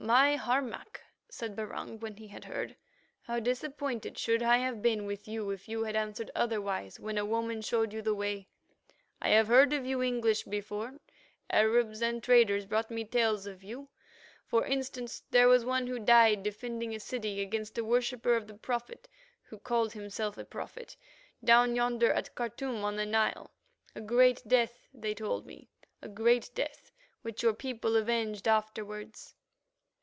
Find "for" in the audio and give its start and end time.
14.46-14.64